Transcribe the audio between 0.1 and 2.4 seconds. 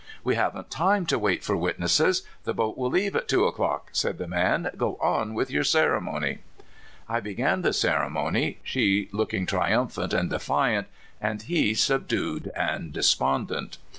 ''We haven't time to wait for witnesses;